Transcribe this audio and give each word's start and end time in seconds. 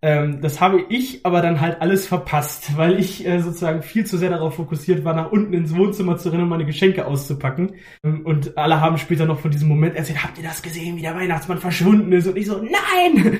Ähm, 0.00 0.40
das 0.40 0.60
habe 0.60 0.84
ich 0.88 1.26
aber 1.26 1.42
dann 1.42 1.60
halt 1.60 1.82
alles 1.82 2.06
verpasst, 2.06 2.76
weil 2.76 3.00
ich 3.00 3.26
äh, 3.26 3.40
sozusagen 3.40 3.82
viel 3.82 4.06
zu 4.06 4.16
sehr 4.16 4.30
darauf 4.30 4.54
fokussiert 4.54 5.04
war, 5.04 5.14
nach 5.14 5.32
unten 5.32 5.52
ins 5.52 5.74
Wohnzimmer 5.74 6.16
zu 6.18 6.28
rennen 6.30 6.44
und 6.44 6.48
meine 6.48 6.66
Geschenke 6.66 7.06
auszupacken. 7.06 7.74
Ähm, 8.04 8.24
und 8.24 8.56
alle 8.56 8.80
haben 8.80 8.98
später 8.98 9.26
noch 9.26 9.40
von 9.40 9.50
diesem 9.50 9.68
Moment 9.68 9.96
erzählt, 9.96 10.22
habt 10.22 10.38
ihr 10.38 10.44
das 10.44 10.62
gesehen, 10.62 10.96
wie 10.96 11.02
der 11.02 11.16
Weihnachtsmann 11.16 11.58
verschwunden 11.58 12.12
ist? 12.12 12.28
Und 12.28 12.36
ich 12.36 12.46
so, 12.46 12.62
nein! 12.62 13.38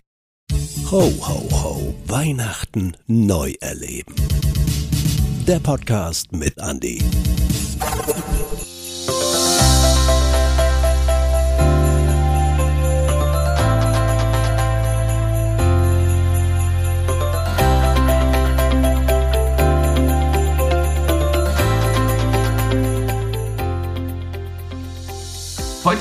Ho, 0.90 1.02
ho, 1.02 1.48
ho, 1.52 1.94
Weihnachten 2.06 2.97
neu 3.06 3.53
erleben. 3.61 4.15
Der 5.47 5.61
Podcast 5.61 6.33
mit 6.33 6.54
Andy. 6.59 7.03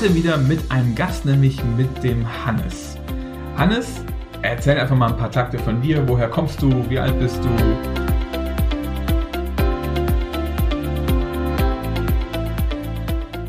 Heute 0.00 0.14
wieder 0.14 0.38
mit 0.38 0.70
einem 0.70 0.94
Gast, 0.94 1.24
nämlich 1.24 1.60
mit 1.76 2.04
dem 2.04 2.24
Hannes. 2.46 2.96
Hannes, 3.56 4.00
erzähl 4.42 4.78
einfach 4.78 4.94
mal 4.94 5.08
ein 5.08 5.16
paar 5.16 5.32
Takte 5.32 5.58
von 5.58 5.82
dir. 5.82 6.08
Woher 6.08 6.28
kommst 6.28 6.62
du? 6.62 6.88
Wie 6.88 7.00
alt 7.00 7.18
bist 7.18 7.40
du? 7.42 7.48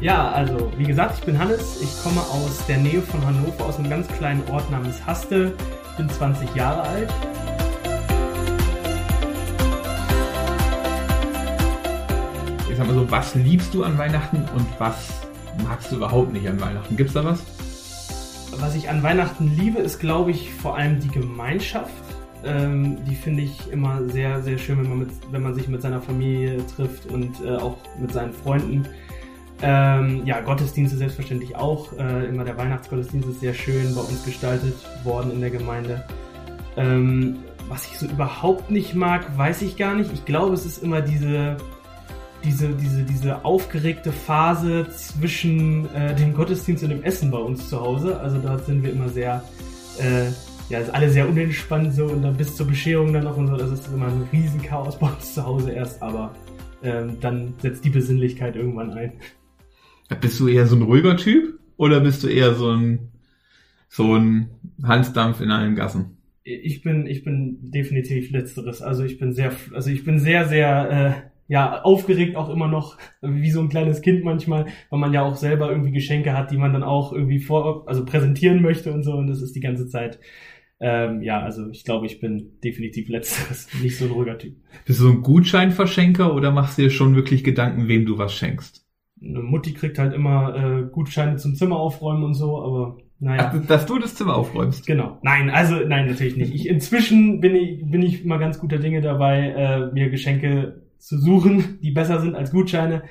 Ja, 0.01 0.31
also 0.31 0.71
wie 0.75 0.85
gesagt, 0.85 1.19
ich 1.19 1.23
bin 1.23 1.37
Hannes. 1.37 1.83
Ich 1.83 2.01
komme 2.01 2.21
aus 2.21 2.65
der 2.65 2.77
Nähe 2.77 3.03
von 3.03 3.23
Hannover, 3.23 3.65
aus 3.65 3.77
einem 3.77 3.91
ganz 3.91 4.07
kleinen 4.07 4.41
Ort 4.49 4.71
namens 4.71 5.05
Haste. 5.05 5.53
Ich 5.91 5.97
bin 5.97 6.09
20 6.09 6.55
Jahre 6.55 6.81
alt. 6.81 7.13
Ich 12.71 12.75
sag 12.75 12.87
mal 12.87 12.95
so, 12.95 13.11
was 13.11 13.35
liebst 13.35 13.71
du 13.71 13.83
an 13.83 13.99
Weihnachten 13.99 14.45
und 14.55 14.65
was 14.79 15.28
magst 15.63 15.91
du 15.91 15.97
überhaupt 15.97 16.33
nicht 16.33 16.47
an 16.47 16.59
Weihnachten? 16.59 16.95
Gibt's 16.97 17.13
da 17.13 17.23
was? 17.23 17.43
Was 18.59 18.75
ich 18.75 18.89
an 18.89 19.03
Weihnachten 19.03 19.55
liebe, 19.55 19.79
ist, 19.79 19.99
glaube 19.99 20.31
ich, 20.31 20.53
vor 20.53 20.77
allem 20.77 20.99
die 20.99 21.07
Gemeinschaft. 21.07 21.91
Ähm, 22.43 22.97
die 23.05 23.15
finde 23.15 23.43
ich 23.43 23.71
immer 23.71 24.01
sehr, 24.09 24.41
sehr 24.41 24.57
schön, 24.57 24.81
wenn 24.81 24.89
man, 24.89 24.99
mit, 24.99 25.09
wenn 25.31 25.43
man 25.43 25.55
sich 25.55 25.67
mit 25.67 25.81
seiner 25.81 26.01
Familie 26.01 26.65
trifft 26.75 27.05
und 27.07 27.41
äh, 27.43 27.55
auch 27.55 27.77
mit 27.99 28.13
seinen 28.13 28.33
Freunden. 28.33 28.87
Ähm, 29.61 30.25
ja, 30.25 30.39
Gottesdienste 30.39 30.97
selbstverständlich 30.97 31.55
auch. 31.55 31.91
Äh, 31.97 32.27
immer 32.27 32.45
der 32.45 32.57
Weihnachtsgottesdienst 32.57 33.27
ist 33.27 33.41
sehr 33.41 33.53
schön 33.53 33.93
bei 33.93 34.01
uns 34.01 34.23
gestaltet 34.23 34.75
worden 35.03 35.31
in 35.31 35.41
der 35.41 35.49
Gemeinde. 35.49 36.05
Ähm, 36.77 37.39
was 37.67 37.85
ich 37.87 37.97
so 37.97 38.05
überhaupt 38.07 38.71
nicht 38.71 38.95
mag, 38.95 39.37
weiß 39.37 39.61
ich 39.61 39.75
gar 39.75 39.95
nicht. 39.95 40.11
Ich 40.13 40.25
glaube, 40.25 40.53
es 40.53 40.65
ist 40.65 40.81
immer 40.81 41.01
diese, 41.01 41.57
diese, 42.43 42.69
diese, 42.69 43.03
diese 43.03 43.43
aufgeregte 43.45 44.11
Phase 44.11 44.87
zwischen 44.89 45.93
äh, 45.93 46.15
dem 46.15 46.33
Gottesdienst 46.33 46.83
und 46.83 46.89
dem 46.89 47.03
Essen 47.03 47.31
bei 47.31 47.37
uns 47.37 47.69
zu 47.69 47.79
Hause. 47.79 48.19
Also 48.19 48.37
dort 48.39 48.65
sind 48.65 48.83
wir 48.83 48.91
immer 48.91 49.09
sehr, 49.09 49.43
äh, 49.99 50.27
ja, 50.69 50.79
ist 50.79 50.93
alle 50.93 51.09
sehr 51.09 51.27
unentspannt 51.27 51.93
so 51.93 52.05
und 52.05 52.21
dann 52.21 52.37
bis 52.37 52.55
zur 52.55 52.67
Bescherung 52.67 53.13
dann 53.13 53.25
noch 53.25 53.37
und 53.37 53.47
so. 53.47 53.57
Das 53.57 53.71
ist 53.71 53.87
immer 53.87 54.07
ein 54.07 54.27
Riesenchaos 54.31 54.97
bei 54.99 55.07
uns 55.07 55.33
zu 55.33 55.45
Hause 55.45 55.71
erst, 55.71 56.01
aber 56.01 56.35
ähm, 56.81 57.17
dann 57.19 57.53
setzt 57.61 57.83
die 57.83 57.89
Besinnlichkeit 57.89 58.55
irgendwann 58.55 58.91
ein. 58.91 59.13
Bist 60.21 60.39
du 60.39 60.47
eher 60.47 60.65
so 60.65 60.75
ein 60.75 60.81
ruhiger 60.81 61.17
Typ 61.17 61.59
oder 61.77 61.99
bist 61.99 62.23
du 62.23 62.27
eher 62.27 62.55
so 62.55 62.71
ein, 62.71 63.09
so 63.89 64.15
ein 64.15 64.49
Hansdampf 64.83 65.41
in 65.41 65.51
allen 65.51 65.75
Gassen? 65.75 66.17
Ich 66.43 66.81
bin, 66.81 67.05
ich 67.05 67.23
bin 67.23 67.71
definitiv 67.71 68.31
letzteres. 68.31 68.81
Also 68.81 69.03
ich 69.03 69.19
bin 69.19 69.33
sehr, 69.33 69.51
also 69.73 69.91
ich 69.91 70.03
bin 70.03 70.17
sehr, 70.17 70.47
sehr, 70.47 70.89
äh, 71.25 71.28
ja, 71.49 71.81
aufgeregt 71.81 72.35
auch 72.35 72.47
immer 72.49 72.67
noch, 72.67 72.97
wie 73.21 73.49
so 73.49 73.59
ein 73.59 73.69
kleines 73.69 74.01
Kind 74.01 74.23
manchmal, 74.23 74.67
weil 74.91 74.99
man 74.99 75.11
ja 75.11 75.23
auch 75.23 75.35
selber 75.35 75.69
irgendwie 75.69 75.91
Geschenke 75.91 76.37
hat, 76.37 76.51
die 76.51 76.57
man 76.57 76.73
dann 76.73 76.83
auch 76.83 77.11
irgendwie 77.11 77.39
vor, 77.39 77.87
also 77.87 78.05
präsentieren 78.05 78.61
möchte 78.61 78.93
und 78.93 79.03
so 79.03 79.13
und 79.13 79.27
das 79.27 79.41
ist 79.41 79.55
die 79.55 79.59
ganze 79.59 79.87
Zeit. 79.87 80.19
Ähm, 80.79 81.23
ja, 81.23 81.41
also 81.41 81.67
ich 81.71 81.83
glaube, 81.83 82.05
ich 82.05 82.21
bin 82.21 82.59
definitiv 82.63 83.09
letzteres, 83.09 83.67
nicht 83.81 83.97
so 83.97 84.05
ein 84.05 84.11
ruhiger 84.11 84.37
Typ. 84.37 84.55
Bist 84.85 84.99
du 84.99 85.05
so 85.05 85.09
ein 85.09 85.23
Gutscheinverschenker 85.23 86.35
oder 86.35 86.51
machst 86.51 86.77
du 86.77 86.83
dir 86.83 86.91
schon 86.91 87.15
wirklich 87.15 87.43
Gedanken, 87.43 87.87
wem 87.87 88.05
du 88.05 88.19
was 88.19 88.33
schenkst? 88.33 88.85
Eine 89.21 89.41
Mutti 89.41 89.73
kriegt 89.73 89.97
halt 89.97 90.13
immer 90.13 90.55
äh, 90.55 90.83
Gutscheine 90.89 91.35
zum 91.37 91.55
Zimmer 91.55 91.77
aufräumen 91.77 92.23
und 92.23 92.35
so, 92.35 92.61
aber 92.61 92.97
naja. 93.19 93.51
Ach, 93.53 93.65
dass 93.65 93.87
du 93.87 93.97
das 93.97 94.15
Zimmer 94.15 94.35
aufräumst. 94.35 94.85
Genau. 94.85 95.17
Nein, 95.23 95.49
also 95.49 95.75
nein, 95.75 96.07
natürlich 96.07 96.37
nicht. 96.37 96.53
Ich 96.53 96.69
inzwischen 96.69 97.41
bin 97.41 97.55
ich 97.55 97.89
bin 97.89 98.01
ich 98.01 98.23
immer 98.23 98.37
ganz 98.37 98.59
guter 98.59 98.77
Dinge 98.77 99.01
dabei, 99.01 99.49
äh, 99.49 99.91
mir 99.91 100.09
Geschenke 100.09 100.88
zu 100.99 101.17
suchen, 101.17 101.79
die 101.81 101.91
besser 101.91 102.21
sind 102.21 102.35
als 102.35 102.51
Gutscheine. 102.51 103.03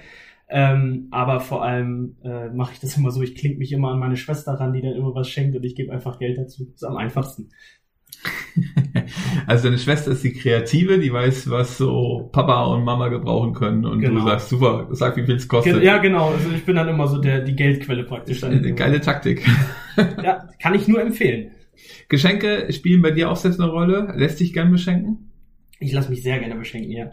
Ähm, 0.51 1.09
aber 1.11 1.41
vor 1.41 1.63
allem 1.63 2.17
äh, 2.25 2.49
mache 2.49 2.73
ich 2.73 2.81
das 2.81 2.97
immer 2.97 3.11
so, 3.11 3.23
ich 3.23 3.35
klinge 3.35 3.59
mich 3.59 3.73
immer 3.73 3.91
an 3.91 3.99
meine 3.99 4.17
Schwester 4.17 4.53
ran, 4.53 4.73
die 4.73 4.81
dann 4.81 4.95
immer 4.95 5.15
was 5.15 5.29
schenkt 5.29 5.55
und 5.55 5.65
ich 5.65 5.75
gebe 5.75 5.93
einfach 5.93 6.19
Geld 6.19 6.39
dazu. 6.39 6.65
Das 6.65 6.77
ist 6.77 6.85
am 6.85 6.97
einfachsten. 6.97 7.51
also 9.47 9.65
deine 9.65 9.79
Schwester 9.79 10.13
ist 10.13 10.25
die 10.25 10.33
Kreative, 10.33 10.99
die 10.99 11.13
weiß, 11.13 11.51
was 11.51 11.77
so 11.77 12.31
Papa 12.33 12.65
und 12.65 12.83
Mama 12.83 13.09
gebrauchen 13.09 13.53
können 13.53 13.85
und 13.85 14.01
genau. 14.01 14.21
du 14.21 14.27
sagst, 14.27 14.49
super, 14.49 14.89
sag, 14.91 15.17
wie 15.17 15.25
viel 15.25 15.37
es 15.37 15.47
kostet. 15.47 15.83
Ja, 15.83 15.99
genau. 15.99 16.31
Also 16.31 16.51
ich 16.51 16.65
bin 16.65 16.77
dann 16.77 16.89
immer 16.89 17.07
so 17.07 17.19
der 17.19 17.41
die 17.41 17.55
Geldquelle 17.55 18.05
praktisch. 18.05 18.41
Dann 18.41 18.53
eine 18.53 18.75
geile 18.75 19.01
Taktik. 19.01 19.47
ja, 19.97 20.49
kann 20.61 20.75
ich 20.75 20.89
nur 20.89 21.01
empfehlen. 21.01 21.51
Geschenke 22.09 22.73
spielen 22.73 23.03
bei 23.03 23.11
dir 23.11 23.31
auch 23.31 23.37
selbst 23.37 23.61
eine 23.61 23.71
Rolle? 23.71 24.13
Lässt 24.17 24.41
dich 24.41 24.53
gern 24.53 24.73
beschenken? 24.73 25.31
Ich 25.79 25.93
lasse 25.93 26.11
mich 26.11 26.23
sehr 26.23 26.39
gerne 26.39 26.57
beschenken, 26.57 26.91
ja. 26.91 27.11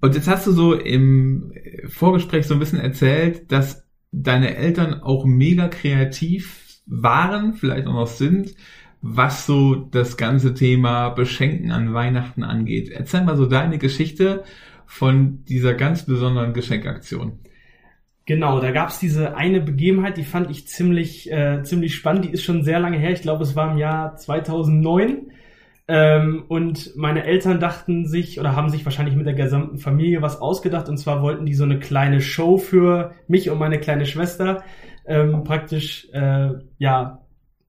Und 0.00 0.14
jetzt 0.14 0.28
hast 0.28 0.46
du 0.46 0.52
so 0.52 0.74
im 0.74 1.52
Vorgespräch 1.86 2.46
so 2.46 2.54
ein 2.54 2.60
bisschen 2.60 2.80
erzählt, 2.80 3.50
dass 3.50 3.86
deine 4.12 4.56
Eltern 4.56 5.02
auch 5.02 5.24
mega 5.24 5.68
kreativ 5.68 6.80
waren, 6.86 7.54
vielleicht 7.54 7.86
auch 7.86 7.94
noch 7.94 8.06
sind, 8.06 8.54
was 9.02 9.46
so 9.46 9.74
das 9.74 10.16
ganze 10.16 10.54
Thema 10.54 11.10
Beschenken 11.10 11.70
an 11.70 11.94
Weihnachten 11.94 12.44
angeht. 12.44 12.90
Erzähl 12.90 13.24
mal 13.24 13.36
so 13.36 13.46
deine 13.46 13.78
Geschichte 13.78 14.44
von 14.86 15.44
dieser 15.44 15.74
ganz 15.74 16.06
besonderen 16.06 16.54
Geschenkaktion. 16.54 17.40
Genau, 18.24 18.60
da 18.60 18.72
gab's 18.72 18.98
diese 18.98 19.36
eine 19.36 19.60
Begebenheit, 19.60 20.16
die 20.16 20.24
fand 20.24 20.50
ich 20.50 20.66
ziemlich, 20.66 21.30
äh, 21.30 21.62
ziemlich 21.62 21.94
spannend. 21.94 22.24
Die 22.24 22.30
ist 22.30 22.42
schon 22.42 22.64
sehr 22.64 22.80
lange 22.80 22.98
her. 22.98 23.12
Ich 23.12 23.22
glaube, 23.22 23.44
es 23.44 23.54
war 23.54 23.70
im 23.70 23.78
Jahr 23.78 24.16
2009. 24.16 25.30
Ähm, 25.88 26.44
und 26.48 26.96
meine 26.96 27.24
Eltern 27.24 27.60
dachten 27.60 28.06
sich 28.06 28.40
oder 28.40 28.56
haben 28.56 28.70
sich 28.70 28.84
wahrscheinlich 28.84 29.14
mit 29.14 29.26
der 29.26 29.34
gesamten 29.34 29.78
Familie 29.78 30.20
was 30.20 30.40
ausgedacht. 30.40 30.88
Und 30.88 30.98
zwar 30.98 31.22
wollten 31.22 31.46
die 31.46 31.54
so 31.54 31.64
eine 31.64 31.78
kleine 31.78 32.20
Show 32.20 32.58
für 32.58 33.12
mich 33.28 33.50
und 33.50 33.58
meine 33.58 33.78
kleine 33.78 34.06
Schwester 34.06 34.64
ähm, 35.06 35.44
praktisch 35.44 36.08
äh, 36.12 36.54
ja 36.78 37.26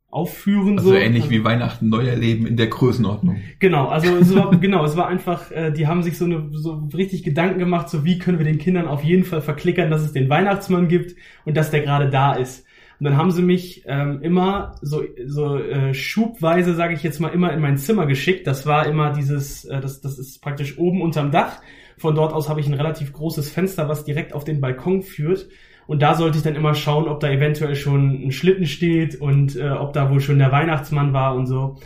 aufführen. 0.10 0.80
Also 0.80 0.92
so. 0.92 0.96
ähnlich 0.96 1.30
wie 1.30 1.44
Weihnachten 1.44 1.90
neu 1.90 2.08
erleben 2.08 2.48
in 2.48 2.58
der 2.58 2.68
Größenordnung. 2.68 3.38
Genau, 3.60 3.88
also 3.88 4.16
es 4.16 4.34
war, 4.34 4.52
genau, 4.60 4.84
es 4.86 4.96
war 4.96 5.08
einfach, 5.08 5.52
äh, 5.52 5.72
die 5.72 5.86
haben 5.86 6.02
sich 6.02 6.18
so 6.18 6.26
eine 6.26 6.48
so 6.52 6.90
richtig 6.96 7.24
Gedanken 7.24 7.60
gemacht, 7.60 7.90
so 7.90 8.06
wie 8.06 8.18
können 8.18 8.40
wir 8.40 8.46
den 8.46 8.58
Kindern 8.58 8.88
auf 8.88 9.04
jeden 9.04 9.26
Fall 9.26 9.42
verklickern, 9.42 9.92
dass 9.92 10.02
es 10.02 10.14
den 10.14 10.30
Weihnachtsmann 10.30 10.88
gibt 10.88 11.16
und 11.46 11.58
dass 11.58 11.72
der 11.72 11.82
gerade 11.82 12.10
da 12.10 12.34
ist. 12.34 12.66
Und 13.00 13.03
dann 13.03 13.18
haben 13.18 13.31
sie 13.31 13.44
mich 13.44 13.84
ähm, 13.85 14.22
immer 14.24 14.75
so, 14.81 15.03
so 15.25 15.58
äh, 15.58 15.94
schubweise, 15.94 16.74
sage 16.74 16.96
ich 16.96 17.03
jetzt 17.03 17.19
mal, 17.19 17.30
immer 17.30 17.53
in 17.53 17.62
mein 17.62 17.78
Zimmer 17.78 18.08
geschickt. 18.08 18.47
Das 18.47 18.66
war 18.66 18.88
immer 18.88 19.12
dieses, 19.13 19.66
äh, 19.66 19.80
das, 19.80 20.02
das 20.02 20.18
ist 20.18 20.41
praktisch 20.41 20.80
oben 20.80 21.02
unterm 21.02 21.31
Dach. 21.31 21.62
Von 21.97 22.16
dort 22.16 22.34
aus 22.34 22.50
habe 22.50 22.59
ich 22.59 22.68
ein 22.68 22.74
relativ 22.74 23.13
großes 23.13 23.52
Fenster, 23.52 23.88
was 23.88 24.03
direkt 24.03 24.34
auf 24.34 24.44
den 24.44 24.62
Balkon 24.62 25.03
führt. 25.03 25.47
Und 25.86 26.02
da 26.02 26.16
sollte 26.16 26.38
ich 26.38 26.44
dann 26.44 26.56
immer 26.56 26.74
schauen, 26.74 27.07
ob 27.07 27.19
da 27.19 27.30
eventuell 27.30 27.75
schon 27.75 28.28
ein 28.28 28.31
Schlitten 28.31 28.66
steht 28.66 29.22
und 29.22 29.56
äh, 29.56 29.69
ob 29.69 29.94
da 29.94 30.12
wohl 30.12 30.19
schon 30.19 30.40
der 30.40 30.52
Weihnachtsmann 30.52 31.13
war 31.13 31.36
und 31.36 31.46
so. 31.46 31.78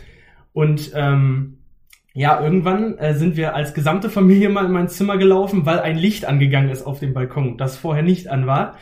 Und 0.52 0.92
ähm, 0.94 1.58
ja, 2.14 2.42
irgendwann 2.42 2.98
äh, 2.98 3.14
sind 3.14 3.36
wir 3.36 3.54
als 3.54 3.74
gesamte 3.74 4.10
Familie 4.10 4.48
mal 4.48 4.66
in 4.66 4.72
mein 4.72 4.88
Zimmer 4.88 5.16
gelaufen, 5.18 5.64
weil 5.66 5.80
ein 5.80 5.96
Licht 5.96 6.24
angegangen 6.24 6.70
ist 6.70 6.84
auf 6.86 6.98
dem 6.98 7.14
Balkon, 7.14 7.56
das 7.56 7.76
vorher 7.76 8.02
nicht 8.02 8.28
an 8.28 8.46
war. 8.46 8.76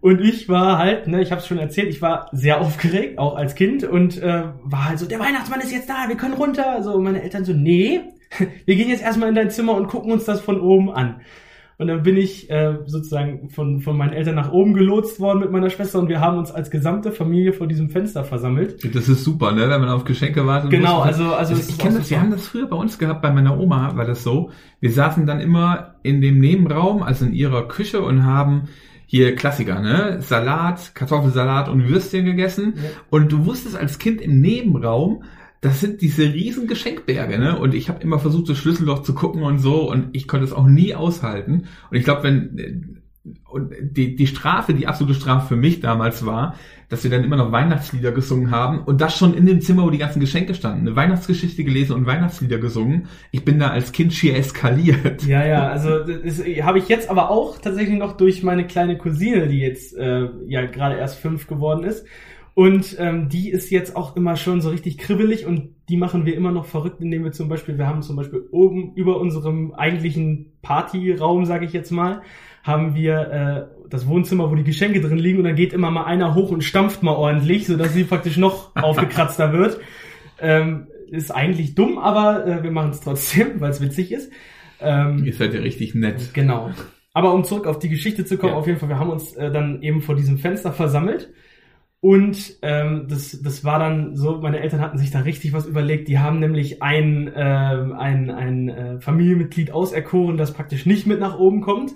Und 0.00 0.20
ich 0.22 0.48
war 0.48 0.78
halt, 0.78 1.08
ne, 1.08 1.20
ich 1.20 1.30
habe 1.30 1.42
es 1.42 1.46
schon 1.46 1.58
erzählt, 1.58 1.88
ich 1.88 2.00
war 2.00 2.28
sehr 2.32 2.60
aufgeregt, 2.60 3.18
auch 3.18 3.36
als 3.36 3.54
Kind 3.54 3.84
und 3.84 4.20
äh, 4.22 4.44
war 4.64 4.88
halt 4.88 4.98
so, 4.98 5.06
der 5.06 5.20
Weihnachtsmann 5.20 5.60
ist 5.60 5.72
jetzt 5.72 5.90
da, 5.90 6.08
wir 6.08 6.16
können 6.16 6.34
runter. 6.34 6.82
So 6.82 6.90
also 6.90 7.00
meine 7.00 7.22
Eltern 7.22 7.44
so, 7.44 7.52
nee, 7.52 8.00
wir 8.64 8.76
gehen 8.76 8.88
jetzt 8.88 9.02
erstmal 9.02 9.28
in 9.28 9.34
dein 9.34 9.50
Zimmer 9.50 9.74
und 9.74 9.88
gucken 9.88 10.10
uns 10.10 10.24
das 10.24 10.40
von 10.40 10.60
oben 10.60 10.90
an. 10.90 11.20
Und 11.76 11.86
dann 11.86 12.02
bin 12.02 12.18
ich 12.18 12.50
äh, 12.50 12.76
sozusagen 12.84 13.48
von, 13.48 13.80
von 13.80 13.96
meinen 13.96 14.12
Eltern 14.12 14.34
nach 14.34 14.52
oben 14.52 14.74
gelotst 14.74 15.18
worden 15.18 15.40
mit 15.40 15.50
meiner 15.50 15.70
Schwester 15.70 15.98
und 15.98 16.10
wir 16.10 16.20
haben 16.20 16.36
uns 16.36 16.50
als 16.50 16.70
gesamte 16.70 17.10
Familie 17.10 17.54
vor 17.54 17.66
diesem 17.66 17.88
Fenster 17.88 18.22
versammelt. 18.22 18.84
Das 18.94 19.08
ist 19.08 19.24
super, 19.24 19.52
ne? 19.52 19.62
Wenn 19.62 19.80
man 19.80 19.88
auf 19.88 20.04
Geschenke 20.04 20.46
wartet. 20.46 20.70
Genau, 20.70 20.98
muss. 20.98 21.06
also 21.06 21.32
also 21.32 21.54
das, 21.54 21.70
ich 21.70 21.78
kenne 21.78 21.98
das. 21.98 22.10
Wir 22.10 22.20
haben 22.20 22.30
das 22.30 22.46
früher 22.46 22.66
bei 22.66 22.76
uns 22.76 22.98
gehabt, 22.98 23.22
bei 23.22 23.32
meiner 23.32 23.58
Oma 23.58 23.96
war 23.96 24.04
das 24.04 24.22
so. 24.22 24.50
Wir 24.80 24.92
saßen 24.92 25.24
dann 25.24 25.40
immer 25.40 25.94
in 26.02 26.20
dem 26.20 26.38
Nebenraum, 26.38 27.02
also 27.02 27.24
in 27.24 27.32
ihrer 27.32 27.66
Küche 27.66 28.02
und 28.02 28.24
haben 28.26 28.68
hier 29.10 29.34
Klassiker, 29.34 29.80
ne? 29.80 30.22
Salat, 30.22 30.94
Kartoffelsalat 30.94 31.68
und 31.68 31.88
Würstchen 31.88 32.24
gegessen. 32.24 32.74
Ja. 32.76 32.82
Und 33.10 33.32
du 33.32 33.44
wusstest 33.44 33.74
als 33.74 33.98
Kind 33.98 34.20
im 34.20 34.40
Nebenraum, 34.40 35.24
das 35.60 35.80
sind 35.80 36.00
diese 36.00 36.32
riesen 36.32 36.68
Geschenkberge, 36.68 37.36
ne? 37.36 37.58
Und 37.58 37.74
ich 37.74 37.88
habe 37.88 38.00
immer 38.04 38.20
versucht, 38.20 38.48
das 38.48 38.58
Schlüsselloch 38.58 39.02
zu 39.02 39.12
gucken 39.12 39.42
und 39.42 39.58
so, 39.58 39.90
und 39.90 40.10
ich 40.12 40.28
konnte 40.28 40.46
es 40.46 40.52
auch 40.52 40.68
nie 40.68 40.94
aushalten. 40.94 41.64
Und 41.90 41.96
ich 41.96 42.04
glaube, 42.04 42.22
wenn 42.22 42.99
und 43.50 43.74
die, 43.82 44.16
die 44.16 44.26
Strafe, 44.26 44.72
die 44.72 44.86
absolute 44.86 45.18
Strafe 45.18 45.48
für 45.48 45.56
mich 45.56 45.80
damals 45.80 46.24
war, 46.24 46.54
dass 46.88 47.04
wir 47.04 47.10
dann 47.10 47.22
immer 47.22 47.36
noch 47.36 47.52
Weihnachtslieder 47.52 48.12
gesungen 48.12 48.50
haben 48.50 48.82
und 48.82 49.00
das 49.00 49.16
schon 49.16 49.34
in 49.34 49.44
dem 49.44 49.60
Zimmer, 49.60 49.84
wo 49.84 49.90
die 49.90 49.98
ganzen 49.98 50.20
Geschenke 50.20 50.54
standen. 50.54 50.86
Eine 50.86 50.96
Weihnachtsgeschichte 50.96 51.62
gelesen 51.62 51.94
und 51.94 52.06
Weihnachtslieder 52.06 52.58
gesungen. 52.58 53.08
Ich 53.30 53.44
bin 53.44 53.58
da 53.58 53.68
als 53.68 53.92
Kind 53.92 54.14
schier 54.14 54.36
eskaliert. 54.36 55.22
Ja, 55.24 55.44
ja, 55.44 55.68
also 55.68 55.98
das 56.00 56.38
habe 56.62 56.78
ich 56.78 56.88
jetzt 56.88 57.10
aber 57.10 57.30
auch 57.30 57.58
tatsächlich 57.58 57.98
noch 57.98 58.16
durch 58.16 58.42
meine 58.42 58.66
kleine 58.66 58.96
Cousine, 58.96 59.48
die 59.48 59.60
jetzt 59.60 59.96
äh, 59.96 60.28
ja 60.46 60.64
gerade 60.66 60.96
erst 60.96 61.18
fünf 61.18 61.46
geworden 61.46 61.84
ist. 61.84 62.06
Und 62.54 62.96
ähm, 62.98 63.28
die 63.28 63.48
ist 63.50 63.70
jetzt 63.70 63.96
auch 63.96 64.16
immer 64.16 64.36
schon 64.36 64.60
so 64.60 64.70
richtig 64.70 64.98
kribbelig 64.98 65.46
und 65.46 65.70
die 65.88 65.96
machen 65.96 66.26
wir 66.26 66.36
immer 66.36 66.50
noch 66.50 66.66
verrückt, 66.66 67.00
indem 67.00 67.24
wir 67.24 67.32
zum 67.32 67.48
Beispiel, 67.48 67.78
wir 67.78 67.86
haben 67.86 68.02
zum 68.02 68.16
Beispiel 68.16 68.46
oben 68.50 68.92
über 68.94 69.20
unserem 69.20 69.72
eigentlichen 69.72 70.52
Partyraum, 70.62 71.44
sage 71.44 71.64
ich 71.64 71.72
jetzt 71.72 71.90
mal, 71.90 72.22
haben 72.62 72.94
wir 72.94 73.30
äh, 73.30 73.88
das 73.88 74.06
Wohnzimmer, 74.06 74.50
wo 74.50 74.54
die 74.54 74.64
Geschenke 74.64 75.00
drin 75.00 75.18
liegen 75.18 75.38
und 75.38 75.44
dann 75.44 75.56
geht 75.56 75.72
immer 75.72 75.90
mal 75.90 76.04
einer 76.04 76.34
hoch 76.34 76.50
und 76.50 76.62
stampft 76.62 77.02
mal 77.02 77.14
ordentlich, 77.14 77.66
sodass 77.66 77.94
sie 77.94 78.04
praktisch 78.04 78.36
noch 78.36 78.74
aufgekratzter 78.82 79.52
wird. 79.52 79.80
Ähm, 80.40 80.88
ist 81.10 81.30
eigentlich 81.30 81.74
dumm, 81.74 81.98
aber 81.98 82.46
äh, 82.46 82.62
wir 82.62 82.70
machen 82.70 82.90
es 82.90 83.00
trotzdem, 83.00 83.52
weil 83.60 83.70
es 83.70 83.80
witzig 83.80 84.12
ist. 84.12 84.30
Ähm, 84.80 85.24
Ihr 85.24 85.34
seid 85.34 85.54
ja 85.54 85.60
richtig 85.60 85.94
nett. 85.94 86.30
Genau. 86.34 86.70
Aber 87.12 87.34
um 87.34 87.44
zurück 87.44 87.66
auf 87.66 87.78
die 87.78 87.88
Geschichte 87.88 88.24
zu 88.24 88.38
kommen, 88.38 88.52
ja. 88.52 88.58
auf 88.58 88.66
jeden 88.66 88.78
Fall, 88.78 88.88
wir 88.88 88.98
haben 88.98 89.10
uns 89.10 89.34
äh, 89.34 89.50
dann 89.50 89.82
eben 89.82 90.00
vor 90.00 90.14
diesem 90.14 90.38
Fenster 90.38 90.72
versammelt. 90.72 91.32
Und 92.00 92.56
ähm, 92.62 93.06
das, 93.08 93.42
das 93.42 93.62
war 93.62 93.78
dann 93.78 94.16
so, 94.16 94.38
meine 94.38 94.60
Eltern 94.60 94.80
hatten 94.80 94.96
sich 94.96 95.10
da 95.10 95.20
richtig 95.20 95.52
was 95.52 95.66
überlegt. 95.66 96.08
Die 96.08 96.18
haben 96.18 96.38
nämlich 96.38 96.82
ein, 96.82 97.28
äh, 97.28 97.40
ein, 97.40 98.30
ein 98.30 98.68
äh, 98.68 99.00
Familienmitglied 99.00 99.70
auserkoren, 99.70 100.38
das 100.38 100.54
praktisch 100.54 100.86
nicht 100.86 101.06
mit 101.06 101.20
nach 101.20 101.38
oben 101.38 101.60
kommt 101.60 101.92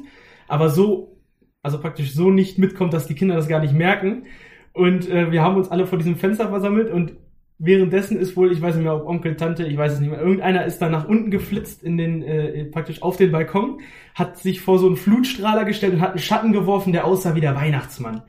aber 0.49 0.71
so, 0.71 1.21
also 1.63 1.81
praktisch 1.81 2.13
so 2.15 2.31
nicht 2.31 2.59
mitkommt, 2.59 2.93
dass 2.93 3.07
die 3.07 3.15
Kinder 3.15 3.37
das 3.37 3.49
gar 3.49 3.61
nicht 3.61 3.75
merken. 3.75 4.25
Und 4.73 5.09
äh, 5.09 5.31
wir 5.31 5.43
haben 5.43 5.57
uns 5.57 5.71
alle 5.71 5.87
vor 5.87 5.99
diesem 5.99 6.17
Fenster 6.17 6.49
versammelt 6.49 6.91
und 6.91 7.15
währenddessen 7.59 8.19
ist 8.19 8.37
wohl, 8.37 8.53
ich 8.53 8.61
weiß 8.61 8.75
nicht 8.75 8.85
mehr, 8.85 8.97
ob 8.97 9.07
Onkel, 9.07 9.37
Tante, 9.37 9.65
ich 9.65 9.77
weiß 9.77 9.93
es 9.93 10.01
nicht 10.01 10.11
mehr, 10.11 10.21
irgendeiner 10.21 10.65
ist 10.65 10.79
da 10.79 10.89
nach 10.89 11.09
unten 11.09 11.31
geflitzt 11.31 11.83
in 11.83 11.97
den, 11.97 12.23
äh, 12.23 12.65
praktisch 12.65 13.03
auf 13.03 13.17
den 13.17 13.31
Balkon, 13.31 13.81
hat 14.15 14.39
sich 14.39 14.61
vor 14.61 14.79
so 14.79 14.87
einen 14.87 14.97
Flutstrahler 14.97 15.65
gestellt 15.65 15.95
und 15.95 16.01
hat 16.01 16.11
einen 16.11 16.19
Schatten 16.19 16.53
geworfen, 16.53 16.93
der 16.93 17.05
aussah 17.05 17.35
wie 17.37 17.41
der 17.41 17.55
Weihnachtsmann. 17.55 18.23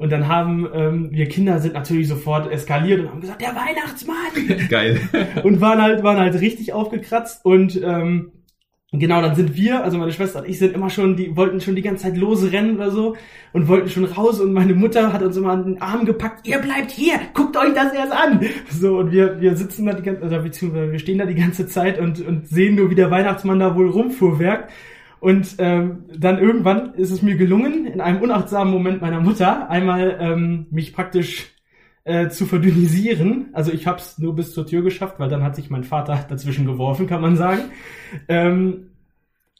Und 0.00 0.10
dann 0.10 0.28
haben 0.28 0.66
ähm, 0.72 1.08
wir 1.12 1.28
Kinder 1.28 1.58
sind 1.58 1.74
natürlich 1.74 2.08
sofort 2.08 2.50
eskaliert 2.50 3.00
und 3.00 3.10
haben 3.10 3.20
gesagt, 3.20 3.42
der 3.42 3.54
Weihnachtsmann! 3.54 4.66
Geil. 4.70 4.98
und 5.44 5.60
waren 5.60 5.82
halt, 5.82 6.02
waren 6.02 6.16
halt 6.16 6.40
richtig 6.40 6.72
aufgekratzt 6.72 7.44
und 7.44 7.78
ähm, 7.82 8.32
Genau, 8.92 9.22
dann 9.22 9.36
sind 9.36 9.54
wir, 9.54 9.84
also 9.84 9.98
meine 9.98 10.10
Schwester 10.10 10.40
und 10.40 10.48
ich 10.48 10.58
sind 10.58 10.74
immer 10.74 10.90
schon, 10.90 11.14
die 11.14 11.36
wollten 11.36 11.60
schon 11.60 11.76
die 11.76 11.82
ganze 11.82 12.04
Zeit 12.04 12.16
losrennen 12.16 12.74
oder 12.74 12.90
so 12.90 13.14
und 13.52 13.68
wollten 13.68 13.88
schon 13.88 14.04
raus 14.04 14.40
und 14.40 14.52
meine 14.52 14.74
Mutter 14.74 15.12
hat 15.12 15.22
uns 15.22 15.36
immer 15.36 15.52
an 15.52 15.64
den 15.64 15.82
Arm 15.82 16.06
gepackt, 16.06 16.44
ihr 16.48 16.58
bleibt 16.58 16.90
hier, 16.90 17.14
guckt 17.32 17.56
euch 17.56 17.72
das 17.72 17.92
erst 17.92 18.12
an. 18.12 18.40
So, 18.68 18.98
und 18.98 19.12
wir, 19.12 19.40
wir 19.40 19.54
sitzen 19.54 19.86
da 19.86 19.92
die 19.92 20.02
ganze, 20.02 20.24
oder 20.24 20.40
beziehungsweise 20.40 20.90
wir 20.90 20.98
stehen 20.98 21.18
da 21.18 21.26
die 21.26 21.36
ganze 21.36 21.68
Zeit 21.68 22.00
und, 22.00 22.26
und 22.26 22.48
sehen 22.48 22.74
nur, 22.74 22.90
wie 22.90 22.96
der 22.96 23.12
Weihnachtsmann 23.12 23.60
da 23.60 23.76
wohl 23.76 23.90
rumfuhrwerkt. 23.90 24.72
Und 25.20 25.56
ähm, 25.58 26.04
dann 26.16 26.38
irgendwann 26.38 26.94
ist 26.94 27.10
es 27.10 27.20
mir 27.22 27.36
gelungen, 27.36 27.86
in 27.86 28.00
einem 28.00 28.22
unachtsamen 28.22 28.72
Moment 28.72 29.02
meiner 29.02 29.20
Mutter 29.20 29.68
einmal 29.68 30.16
ähm, 30.18 30.66
mich 30.70 30.94
praktisch 30.94 31.54
äh, 32.04 32.28
zu 32.28 32.46
verdünnisieren. 32.46 33.50
Also 33.52 33.70
ich 33.72 33.86
habe 33.86 33.98
es 33.98 34.18
nur 34.18 34.34
bis 34.34 34.54
zur 34.54 34.66
Tür 34.66 34.82
geschafft, 34.82 35.16
weil 35.18 35.28
dann 35.28 35.42
hat 35.42 35.56
sich 35.56 35.70
mein 35.70 35.84
Vater 35.84 36.24
dazwischen 36.28 36.66
geworfen, 36.66 37.06
kann 37.06 37.20
man 37.20 37.36
sagen. 37.36 37.62
Ähm, 38.28 38.92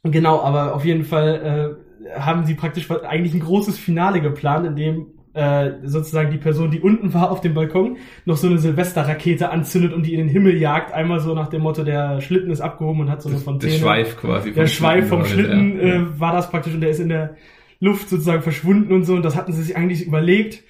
genau, 0.03 0.41
aber 0.41 0.75
auf 0.75 0.85
jeden 0.85 1.05
Fall 1.05 1.77
äh, 2.07 2.19
haben 2.19 2.47
sie 2.47 2.55
praktisch 2.55 2.91
eigentlich 2.91 3.35
ein 3.35 3.41
großes 3.41 3.79
Finale 3.79 4.23
geplant, 4.23 4.67
in 4.67 4.77
dem 4.77 5.07
äh, 5.33 5.73
sozusagen 5.85 6.31
die 6.31 6.39
Person, 6.39 6.71
die 6.71 6.81
unten 6.81 7.15
war 7.15 7.31
auf 7.31 7.41
dem 7.41 7.55
Balkon, 7.55 7.99
noch 8.25 8.37
so 8.37 8.49
eine 8.49 8.59
Silvesterrakete 8.59 9.51
anzündet 9.51 9.93
und 9.93 10.05
die 10.05 10.15
in 10.15 10.19
den 10.19 10.29
Himmel 10.29 10.57
jagt. 10.57 10.93
Einmal 10.93 11.21
so 11.21 11.35
nach 11.35 11.49
dem 11.49 11.63
Motto, 11.63 11.85
der 11.85 12.21
Schlitten 12.21 12.51
ist 12.51 12.61
abgehoben 12.61 13.03
und 13.03 13.11
hat 13.11 13.23
so 13.23 13.29
eine 13.29 13.39
Fontäne. 13.39 13.73
Der 13.73 13.79
Schweif 13.79 14.17
quasi. 14.17 14.53
Der 14.53 14.67
Schweif 14.67 15.09
vom 15.09 15.25
Schlitten, 15.25 15.79
ja. 15.79 15.95
äh, 15.95 16.21
war 16.21 16.33
das 16.33 16.51
praktisch 16.51 16.75
und 16.75 16.81
der 16.81 16.91
ist 16.91 17.01
in 17.01 17.09
der 17.09 17.37
Luft 17.79 18.09
sozusagen 18.09 18.43
verschwunden 18.43 18.93
und 18.93 19.05
so. 19.05 19.15
Und 19.15 19.25
das 19.25 19.37
hatten 19.37 19.53
sie 19.53 19.63
sich 19.63 19.77
eigentlich 19.77 20.07
überlegt. 20.07 20.65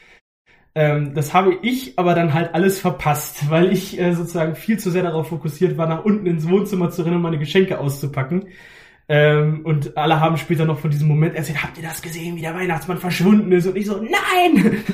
Ähm, 0.75 1.15
das 1.15 1.35
habe 1.35 1.57
ich 1.63 1.99
aber 1.99 2.15
dann 2.15 2.33
halt 2.33 2.55
alles 2.55 2.79
verpasst, 2.79 3.51
weil 3.51 3.73
ich 3.73 3.99
äh, 3.99 4.13
sozusagen 4.13 4.55
viel 4.55 4.79
zu 4.79 4.91
sehr 4.91 5.03
darauf 5.03 5.29
fokussiert 5.29 5.77
war, 5.77 5.89
nach 5.89 6.05
unten 6.05 6.27
ins 6.27 6.49
Wohnzimmer 6.49 6.91
zu 6.91 7.03
rennen, 7.03 7.17
um 7.17 7.23
meine 7.23 7.39
Geschenke 7.39 7.81
auszupacken. 7.81 8.45
Ähm, 9.13 9.63
und 9.65 9.97
alle 9.97 10.21
haben 10.21 10.37
später 10.37 10.65
noch 10.65 10.79
von 10.79 10.89
diesem 10.89 11.09
Moment 11.09 11.35
erzählt, 11.35 11.61
habt 11.65 11.77
ihr 11.77 11.83
das 11.83 12.01
gesehen, 12.01 12.37
wie 12.37 12.43
der 12.43 12.55
Weihnachtsmann 12.55 12.99
verschwunden 12.99 13.51
ist? 13.51 13.67
Und 13.67 13.77
ich 13.77 13.87
so, 13.87 14.01
nein! 14.01 14.77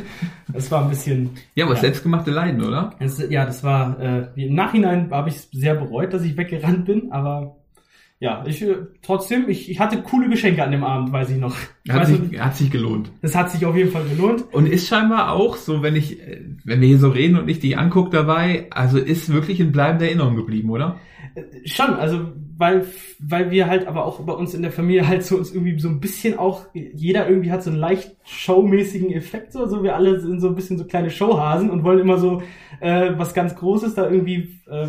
Das 0.52 0.70
war 0.70 0.84
ein 0.84 0.88
bisschen... 0.88 1.30
Ja, 1.54 1.66
aber 1.66 1.74
ja. 1.74 1.80
selbstgemachte 1.80 2.30
Leiden, 2.30 2.64
oder? 2.64 2.94
Das, 2.98 3.22
ja, 3.28 3.44
das 3.44 3.62
war... 3.62 4.00
Äh, 4.00 4.46
Im 4.46 4.54
Nachhinein 4.54 5.10
habe 5.10 5.28
ich 5.28 5.36
sehr 5.52 5.74
bereut, 5.74 6.14
dass 6.14 6.22
ich 6.22 6.34
weggerannt 6.38 6.86
bin, 6.86 7.12
aber 7.12 7.56
ja, 8.18 8.42
ich 8.46 8.62
äh, 8.62 8.76
trotzdem, 9.02 9.50
ich, 9.50 9.70
ich 9.70 9.78
hatte 9.78 10.00
coole 10.00 10.30
Geschenke 10.30 10.64
an 10.64 10.70
dem 10.70 10.82
Abend, 10.82 11.12
weiß 11.12 11.28
ich 11.28 11.36
noch. 11.36 11.54
Hat, 11.86 12.00
weiß 12.00 12.08
sich, 12.08 12.40
hat 12.40 12.56
sich 12.56 12.70
gelohnt. 12.70 13.10
Es 13.20 13.34
hat 13.34 13.50
sich 13.50 13.66
auf 13.66 13.76
jeden 13.76 13.90
Fall 13.90 14.04
gelohnt. 14.08 14.44
Und 14.52 14.66
ist 14.66 14.88
scheinbar 14.88 15.32
auch 15.32 15.56
so, 15.56 15.82
wenn 15.82 15.94
ich, 15.94 16.22
äh, 16.22 16.40
wenn 16.64 16.80
wir 16.80 16.88
hier 16.88 16.98
so 16.98 17.10
reden 17.10 17.36
und 17.36 17.50
ich 17.50 17.58
die 17.58 17.76
angucke 17.76 18.08
dabei, 18.08 18.68
also 18.70 18.96
ist 18.96 19.30
wirklich 19.30 19.60
in 19.60 19.72
bleibender 19.72 20.06
Erinnerung 20.06 20.36
geblieben, 20.36 20.70
oder? 20.70 20.98
Schon, 21.64 21.94
also 21.94 22.32
weil, 22.56 22.86
weil 23.18 23.50
wir 23.50 23.66
halt 23.66 23.86
aber 23.86 24.06
auch 24.06 24.20
bei 24.20 24.32
uns 24.32 24.54
in 24.54 24.62
der 24.62 24.72
Familie 24.72 25.06
halt 25.06 25.22
so 25.22 25.36
uns 25.36 25.52
irgendwie 25.52 25.78
so 25.78 25.88
ein 25.88 26.00
bisschen 26.00 26.38
auch, 26.38 26.66
jeder 26.72 27.28
irgendwie 27.28 27.50
hat 27.50 27.62
so 27.62 27.70
einen 27.70 27.78
leicht 27.78 28.16
showmäßigen 28.24 29.12
Effekt, 29.12 29.52
so, 29.52 29.66
so 29.66 29.82
wir 29.82 29.94
alle 29.94 30.18
sind 30.20 30.40
so 30.40 30.48
ein 30.48 30.54
bisschen 30.54 30.78
so 30.78 30.84
kleine 30.86 31.10
Showhasen 31.10 31.68
und 31.70 31.84
wollen 31.84 31.98
immer 31.98 32.16
so 32.16 32.42
äh, 32.80 33.12
was 33.16 33.34
ganz 33.34 33.54
Großes 33.54 33.94
da 33.94 34.08
irgendwie 34.08 34.60
äh, 34.68 34.88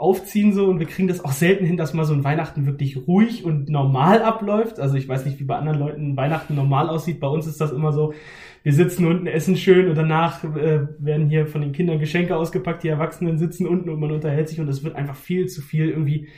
aufziehen 0.00 0.52
so 0.52 0.66
und 0.66 0.80
wir 0.80 0.86
kriegen 0.86 1.08
das 1.08 1.24
auch 1.24 1.32
selten 1.32 1.66
hin, 1.66 1.76
dass 1.76 1.94
mal 1.94 2.04
so 2.04 2.14
ein 2.14 2.24
Weihnachten 2.24 2.66
wirklich 2.66 3.06
ruhig 3.06 3.44
und 3.44 3.68
normal 3.68 4.22
abläuft. 4.22 4.80
Also 4.80 4.96
ich 4.96 5.08
weiß 5.08 5.26
nicht, 5.26 5.38
wie 5.38 5.44
bei 5.44 5.56
anderen 5.56 5.78
Leuten 5.78 6.16
Weihnachten 6.16 6.54
normal 6.54 6.88
aussieht. 6.88 7.20
Bei 7.20 7.28
uns 7.28 7.46
ist 7.46 7.60
das 7.60 7.70
immer 7.70 7.92
so, 7.92 8.14
wir 8.62 8.72
sitzen 8.72 9.06
unten, 9.06 9.26
essen 9.26 9.56
schön 9.56 9.88
und 9.88 9.96
danach 9.96 10.44
äh, 10.44 10.86
werden 10.98 11.28
hier 11.28 11.46
von 11.46 11.60
den 11.60 11.72
Kindern 11.72 11.98
Geschenke 11.98 12.36
ausgepackt, 12.36 12.82
die 12.82 12.88
Erwachsenen 12.88 13.38
sitzen 13.38 13.66
unten 13.66 13.90
und 13.90 14.00
man 14.00 14.10
unterhält 14.10 14.48
sich 14.48 14.60
und 14.60 14.68
es 14.68 14.84
wird 14.84 14.96
einfach 14.96 15.16
viel 15.16 15.46
zu 15.46 15.62
viel 15.62 15.90
irgendwie, 15.90 16.28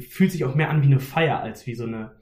fühlt 0.00 0.32
sich 0.32 0.44
auch 0.44 0.54
mehr 0.54 0.70
an 0.70 0.82
wie 0.82 0.86
eine 0.86 1.00
Feier 1.00 1.40
als 1.40 1.66
wie 1.66 1.74
so 1.74 1.84
eine 1.84 2.12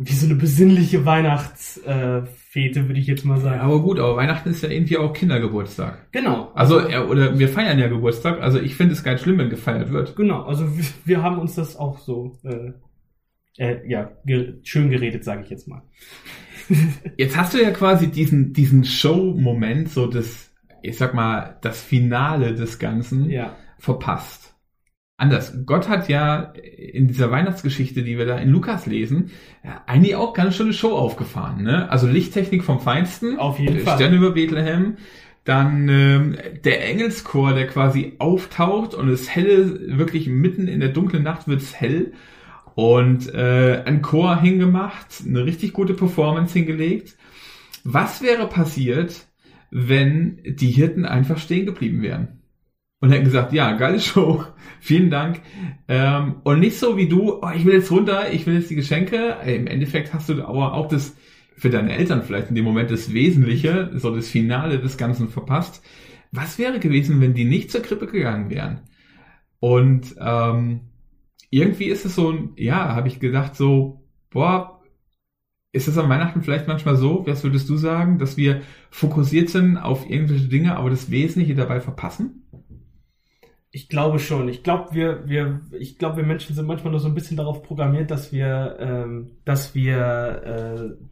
wie 0.00 0.12
so 0.12 0.26
eine 0.26 0.36
besinnliche 0.36 1.04
Weihnachtsfete, 1.04 2.86
würde 2.86 3.00
ich 3.00 3.08
jetzt 3.08 3.24
mal 3.24 3.40
sagen. 3.40 3.60
Aber 3.60 3.82
gut, 3.82 3.98
aber 3.98 4.16
Weihnachten 4.16 4.50
ist 4.50 4.62
ja 4.62 4.70
irgendwie 4.70 4.96
auch 4.96 5.12
Kindergeburtstag. 5.12 6.12
Genau. 6.12 6.52
Also, 6.54 6.88
ja, 6.88 7.04
oder 7.04 7.36
wir 7.36 7.48
feiern 7.48 7.80
ja 7.80 7.88
Geburtstag. 7.88 8.40
Also 8.40 8.60
ich 8.60 8.76
finde 8.76 8.94
es 8.94 9.04
nicht 9.04 9.20
schlimm, 9.20 9.38
wenn 9.38 9.50
gefeiert 9.50 9.90
wird. 9.90 10.14
Genau, 10.14 10.44
also 10.44 10.76
wir, 10.76 10.84
wir 11.04 11.22
haben 11.22 11.38
uns 11.38 11.56
das 11.56 11.76
auch 11.76 11.98
so 11.98 12.38
äh, 12.44 12.72
äh, 13.58 13.88
ja, 13.88 14.12
ge 14.24 14.60
schön 14.62 14.88
geredet, 14.88 15.24
sage 15.24 15.42
ich 15.42 15.50
jetzt 15.50 15.66
mal. 15.66 15.82
jetzt 17.16 17.36
hast 17.36 17.54
du 17.54 17.62
ja 17.62 17.72
quasi 17.72 18.06
diesen, 18.08 18.52
diesen 18.52 18.84
Show-Moment, 18.84 19.88
so 19.88 20.06
das, 20.06 20.52
ich 20.80 20.96
sag 20.96 21.12
mal, 21.12 21.58
das 21.60 21.82
Finale 21.82 22.54
des 22.54 22.78
Ganzen 22.78 23.28
ja. 23.30 23.56
verpasst 23.78 24.54
anders. 25.18 25.52
Gott 25.66 25.88
hat 25.88 26.08
ja 26.08 26.54
in 26.76 27.08
dieser 27.08 27.30
Weihnachtsgeschichte, 27.30 28.02
die 28.02 28.16
wir 28.16 28.24
da 28.24 28.38
in 28.38 28.48
Lukas 28.48 28.86
lesen, 28.86 29.30
ja, 29.62 29.82
eigentlich 29.86 30.16
auch 30.16 30.32
ganz 30.32 30.56
schöne 30.56 30.72
Show 30.72 30.96
aufgefahren. 30.96 31.62
Ne? 31.62 31.90
Also 31.90 32.06
Lichttechnik 32.06 32.64
vom 32.64 32.80
Feinsten. 32.80 33.38
Auf 33.38 33.58
jeden 33.58 33.80
Fall. 33.80 33.96
Stern 33.96 34.14
über 34.14 34.30
Bethlehem. 34.30 34.96
Dann 35.44 35.88
ähm, 35.88 36.36
der 36.64 36.88
Engelschor, 36.88 37.54
der 37.54 37.66
quasi 37.66 38.14
auftaucht 38.18 38.94
und 38.94 39.08
es 39.08 39.28
helle, 39.28 39.98
wirklich 39.98 40.28
mitten 40.28 40.68
in 40.68 40.80
der 40.80 40.90
dunklen 40.90 41.22
Nacht 41.22 41.48
wird's 41.48 41.74
hell. 41.74 42.12
Und 42.74 43.34
äh, 43.34 43.82
ein 43.84 44.02
Chor 44.02 44.40
hingemacht, 44.40 45.24
eine 45.26 45.44
richtig 45.44 45.72
gute 45.72 45.94
Performance 45.94 46.52
hingelegt. 46.52 47.16
Was 47.82 48.22
wäre 48.22 48.46
passiert, 48.46 49.26
wenn 49.70 50.38
die 50.44 50.70
Hirten 50.70 51.04
einfach 51.04 51.38
stehen 51.38 51.66
geblieben 51.66 52.02
wären? 52.02 52.37
Und 53.00 53.10
hätten 53.10 53.24
gesagt, 53.24 53.52
ja, 53.52 53.72
geile 53.72 54.00
Show, 54.00 54.44
vielen 54.80 55.10
Dank. 55.10 55.40
Ähm, 55.86 56.36
und 56.44 56.60
nicht 56.60 56.78
so 56.78 56.96
wie 56.96 57.08
du, 57.08 57.40
oh, 57.42 57.50
ich 57.54 57.64
will 57.64 57.74
jetzt 57.74 57.90
runter, 57.90 58.32
ich 58.32 58.46
will 58.46 58.54
jetzt 58.54 58.70
die 58.70 58.74
Geschenke. 58.74 59.36
Im 59.46 59.66
Endeffekt 59.66 60.12
hast 60.12 60.28
du 60.28 60.42
aber 60.44 60.74
auch 60.74 60.88
das 60.88 61.16
für 61.56 61.70
deine 61.70 61.92
Eltern 61.92 62.22
vielleicht 62.22 62.50
in 62.50 62.54
dem 62.54 62.64
Moment 62.64 62.90
das 62.90 63.12
Wesentliche, 63.12 63.90
so 63.94 64.14
das 64.14 64.28
Finale 64.28 64.78
des 64.78 64.96
Ganzen 64.96 65.28
verpasst. 65.28 65.82
Was 66.30 66.58
wäre 66.58 66.78
gewesen, 66.78 67.20
wenn 67.20 67.34
die 67.34 67.44
nicht 67.44 67.70
zur 67.70 67.82
Krippe 67.82 68.06
gegangen 68.06 68.50
wären? 68.50 68.82
Und 69.60 70.14
ähm, 70.20 70.80
irgendwie 71.50 71.86
ist 71.86 72.04
es 72.04 72.14
so 72.14 72.52
ja, 72.56 72.94
habe 72.94 73.08
ich 73.08 73.18
gedacht 73.18 73.56
so, 73.56 74.06
boah, 74.30 74.82
ist 75.72 75.88
es 75.88 75.98
an 75.98 76.08
Weihnachten 76.08 76.42
vielleicht 76.42 76.68
manchmal 76.68 76.96
so, 76.96 77.26
was 77.26 77.44
würdest 77.44 77.68
du 77.68 77.76
sagen, 77.76 78.18
dass 78.18 78.36
wir 78.36 78.62
fokussiert 78.90 79.48
sind 79.48 79.76
auf 79.76 80.08
irgendwelche 80.08 80.48
Dinge, 80.48 80.76
aber 80.76 80.90
das 80.90 81.10
Wesentliche 81.10 81.54
dabei 81.54 81.80
verpassen? 81.80 82.37
Ich 83.70 83.88
glaube 83.88 84.18
schon. 84.18 84.48
Ich 84.48 84.62
glaube, 84.62 84.94
wir, 84.94 85.28
wir, 85.28 85.60
ich 85.78 85.98
glaube, 85.98 86.18
wir 86.18 86.24
Menschen 86.24 86.54
sind 86.54 86.66
manchmal 86.66 86.90
nur 86.90 87.00
so 87.00 87.08
ein 87.08 87.14
bisschen 87.14 87.36
darauf 87.36 87.62
programmiert, 87.62 88.10
dass 88.10 88.32
wir, 88.32 88.76
ähm, 88.80 89.32
dass 89.44 89.74
wir 89.74 90.96
äh, 90.96 91.04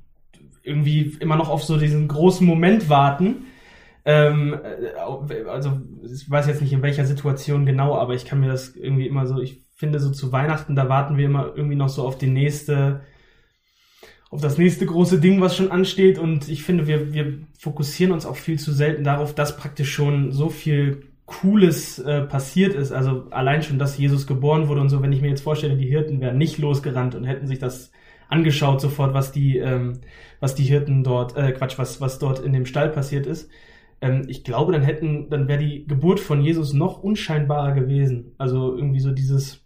irgendwie 0.62 1.16
immer 1.20 1.36
noch 1.36 1.50
auf 1.50 1.62
so 1.64 1.78
diesen 1.78 2.08
großen 2.08 2.46
Moment 2.46 2.88
warten. 2.88 3.46
Ähm, 4.06 4.54
äh, 4.54 5.48
also 5.48 5.80
ich 6.02 6.30
weiß 6.30 6.46
jetzt 6.46 6.62
nicht 6.62 6.72
in 6.72 6.82
welcher 6.82 7.04
Situation 7.04 7.66
genau, 7.66 7.96
aber 7.96 8.14
ich 8.14 8.24
kann 8.24 8.40
mir 8.40 8.48
das 8.48 8.74
irgendwie 8.74 9.06
immer 9.06 9.26
so, 9.26 9.40
ich 9.40 9.62
finde 9.74 10.00
so 10.00 10.10
zu 10.10 10.32
Weihnachten, 10.32 10.74
da 10.74 10.88
warten 10.88 11.18
wir 11.18 11.26
immer 11.26 11.52
irgendwie 11.54 11.76
noch 11.76 11.90
so 11.90 12.06
auf 12.06 12.16
die 12.16 12.26
nächste, 12.26 13.02
auf 14.30 14.40
das 14.40 14.56
nächste 14.56 14.86
große 14.86 15.20
Ding, 15.20 15.42
was 15.42 15.56
schon 15.56 15.70
ansteht. 15.70 16.18
Und 16.18 16.48
ich 16.48 16.62
finde, 16.62 16.86
wir, 16.86 17.12
wir 17.12 17.38
fokussieren 17.58 18.12
uns 18.12 18.24
auch 18.24 18.36
viel 18.36 18.58
zu 18.58 18.72
selten 18.72 19.04
darauf, 19.04 19.34
dass 19.34 19.58
praktisch 19.58 19.92
schon 19.92 20.32
so 20.32 20.48
viel 20.48 21.02
Cooles 21.26 21.98
äh, 21.98 22.22
passiert 22.22 22.74
ist. 22.74 22.92
Also 22.92 23.26
allein 23.30 23.62
schon, 23.62 23.78
dass 23.78 23.98
Jesus 23.98 24.26
geboren 24.26 24.68
wurde 24.68 24.80
und 24.80 24.88
so, 24.88 25.02
wenn 25.02 25.12
ich 25.12 25.20
mir 25.20 25.28
jetzt 25.28 25.42
vorstelle, 25.42 25.76
die 25.76 25.88
Hirten 25.88 26.20
wären 26.20 26.38
nicht 26.38 26.58
losgerannt 26.58 27.14
und 27.14 27.24
hätten 27.24 27.46
sich 27.46 27.58
das 27.58 27.90
angeschaut 28.28 28.80
sofort, 28.80 29.12
was 29.12 29.32
die, 29.32 29.58
ähm, 29.58 30.00
was 30.40 30.54
die 30.54 30.64
Hirten 30.64 31.04
dort, 31.04 31.36
äh, 31.36 31.52
Quatsch, 31.52 31.78
was, 31.78 32.00
was 32.00 32.18
dort 32.18 32.38
in 32.38 32.52
dem 32.52 32.66
Stall 32.66 32.90
passiert 32.90 33.26
ist. 33.26 33.50
Ähm, 34.00 34.22
ich 34.28 34.44
glaube, 34.44 34.72
dann 34.72 34.82
hätten, 34.82 35.28
dann 35.28 35.48
wäre 35.48 35.62
die 35.62 35.86
Geburt 35.86 36.20
von 36.20 36.40
Jesus 36.42 36.72
noch 36.72 37.02
unscheinbarer 37.02 37.72
gewesen. 37.72 38.34
Also 38.38 38.76
irgendwie 38.76 39.00
so 39.00 39.10
dieses, 39.12 39.64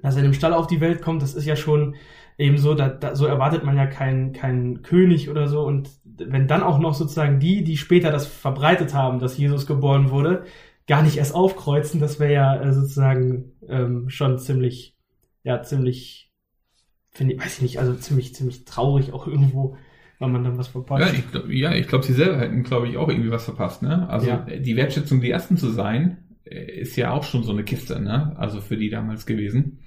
dass 0.00 0.14
er 0.14 0.20
in 0.24 0.30
dem 0.30 0.34
Stall 0.34 0.52
auf 0.52 0.66
die 0.68 0.80
Welt 0.80 1.02
kommt, 1.02 1.22
das 1.22 1.34
ist 1.34 1.46
ja 1.46 1.56
schon 1.56 1.96
eben 2.38 2.58
so, 2.58 2.74
da, 2.74 2.88
da, 2.88 3.14
so 3.14 3.26
erwartet 3.26 3.64
man 3.64 3.76
ja 3.76 3.86
keinen 3.86 4.32
keinen 4.32 4.82
König 4.82 5.30
oder 5.30 5.48
so. 5.48 5.62
Und 5.62 5.90
wenn 6.04 6.48
dann 6.48 6.62
auch 6.62 6.78
noch 6.78 6.94
sozusagen 6.94 7.38
die, 7.38 7.64
die 7.64 7.76
später 7.76 8.10
das 8.10 8.26
verbreitet 8.26 8.94
haben, 8.94 9.18
dass 9.18 9.38
Jesus 9.38 9.66
geboren 9.66 10.10
wurde, 10.10 10.44
gar 10.86 11.02
nicht 11.02 11.16
erst 11.16 11.34
aufkreuzen, 11.34 12.00
das 12.00 12.20
wäre 12.20 12.32
ja 12.32 12.60
äh, 12.60 12.72
sozusagen 12.72 13.52
ähm, 13.68 14.08
schon 14.08 14.38
ziemlich, 14.38 14.96
ja, 15.42 15.62
ziemlich, 15.62 16.30
finde 17.10 17.34
ich, 17.34 17.40
weiß 17.40 17.56
ich 17.56 17.62
nicht, 17.62 17.78
also 17.78 17.94
ziemlich, 17.94 18.34
ziemlich 18.34 18.64
traurig 18.64 19.12
auch 19.12 19.26
irgendwo, 19.26 19.76
weil 20.18 20.28
man 20.28 20.44
dann 20.44 20.58
was 20.58 20.68
verpasst. 20.68 21.06
Ja, 21.06 21.12
ich 21.12 21.30
glaube, 21.30 21.54
ja, 21.54 21.74
ich 21.74 21.88
glaub, 21.88 22.04
sie 22.04 22.12
selber 22.12 22.38
hätten, 22.38 22.62
glaube 22.62 22.88
ich, 22.88 22.96
auch 22.96 23.08
irgendwie 23.08 23.30
was 23.30 23.44
verpasst, 23.44 23.82
ne? 23.82 24.08
Also 24.08 24.28
Ja. 24.28 24.46
die 24.46 24.76
Wertschätzung, 24.76 25.20
die 25.20 25.30
Ersten 25.30 25.56
zu 25.56 25.70
sein, 25.70 26.18
äh, 26.44 26.80
ist 26.80 26.96
ja 26.96 27.12
auch 27.12 27.24
schon 27.24 27.42
so 27.44 27.52
eine 27.52 27.64
Kiste, 27.64 28.00
ne? 28.00 28.34
Also 28.36 28.60
für 28.60 28.76
die 28.76 28.90
damals 28.90 29.26
gewesen. 29.26 29.80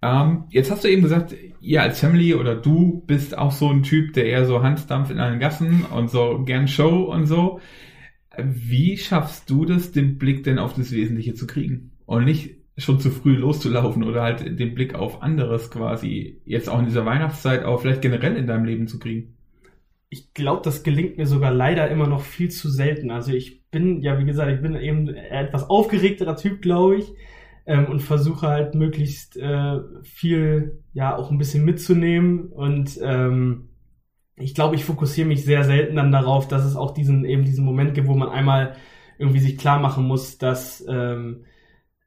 Ähm, 0.00 0.44
jetzt 0.50 0.70
hast 0.70 0.84
du 0.84 0.88
eben 0.88 1.02
gesagt, 1.02 1.34
ihr 1.60 1.82
als 1.82 1.98
Family 1.98 2.34
oder 2.34 2.54
du 2.54 3.02
bist 3.06 3.36
auch 3.36 3.50
so 3.50 3.68
ein 3.68 3.82
Typ, 3.82 4.12
der 4.14 4.26
eher 4.26 4.46
so 4.46 4.62
Handstampf 4.62 5.10
in 5.10 5.18
allen 5.18 5.40
Gassen 5.40 5.84
und 5.84 6.08
so 6.10 6.42
gern 6.44 6.68
Show 6.68 7.02
und 7.02 7.26
so. 7.26 7.60
Wie 8.42 8.96
schaffst 8.96 9.50
du 9.50 9.64
das, 9.64 9.92
den 9.92 10.18
Blick 10.18 10.44
denn 10.44 10.58
auf 10.58 10.74
das 10.74 10.92
Wesentliche 10.92 11.34
zu 11.34 11.46
kriegen? 11.46 11.92
Und 12.06 12.24
nicht 12.24 12.56
schon 12.76 13.00
zu 13.00 13.10
früh 13.10 13.34
loszulaufen 13.34 14.04
oder 14.04 14.22
halt 14.22 14.58
den 14.58 14.74
Blick 14.74 14.94
auf 14.94 15.22
anderes 15.22 15.70
quasi 15.70 16.40
jetzt 16.44 16.68
auch 16.68 16.78
in 16.78 16.86
dieser 16.86 17.04
Weihnachtszeit, 17.04 17.64
aber 17.64 17.78
vielleicht 17.78 18.02
generell 18.02 18.36
in 18.36 18.46
deinem 18.46 18.64
Leben 18.64 18.86
zu 18.86 18.98
kriegen? 18.98 19.34
ich 20.10 20.32
glaube, 20.34 20.62
das 20.64 20.82
gelingt 20.82 21.18
mir 21.18 21.26
sogar 21.26 21.52
leider 21.52 21.90
immer 21.90 22.06
noch 22.06 22.22
viel 22.22 22.50
zu 22.50 22.70
selten. 22.70 23.10
Also 23.10 23.32
ich 23.32 23.68
bin, 23.70 24.00
ja, 24.00 24.18
wie 24.18 24.24
gesagt, 24.24 24.50
ich 24.50 24.62
bin 24.62 24.74
eben 24.74 25.08
etwas 25.08 25.68
aufgeregterer 25.68 26.36
Typ, 26.36 26.62
glaube 26.62 26.96
ich, 26.96 27.12
ähm, 27.66 27.86
und 27.86 28.00
versuche 28.00 28.46
halt 28.46 28.74
möglichst 28.74 29.36
äh, 29.36 29.80
viel, 30.02 30.82
ja, 30.94 31.14
auch 31.16 31.30
ein 31.30 31.38
bisschen 31.38 31.64
mitzunehmen. 31.64 32.46
Und 32.46 32.98
ähm, 33.02 33.68
ich 34.40 34.54
glaube, 34.54 34.76
ich 34.76 34.84
fokussiere 34.84 35.28
mich 35.28 35.44
sehr 35.44 35.64
selten 35.64 35.96
dann 35.96 36.12
darauf, 36.12 36.48
dass 36.48 36.64
es 36.64 36.76
auch 36.76 36.92
diesen, 36.92 37.24
eben 37.24 37.44
diesen 37.44 37.64
Moment 37.64 37.94
gibt, 37.94 38.08
wo 38.08 38.14
man 38.14 38.28
einmal 38.28 38.76
irgendwie 39.18 39.40
sich 39.40 39.58
klar 39.58 39.80
machen 39.80 40.06
muss, 40.06 40.38
dass 40.38 40.84
ähm, 40.88 41.44